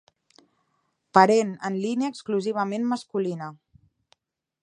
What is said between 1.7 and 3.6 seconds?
línia exclusivament masculina.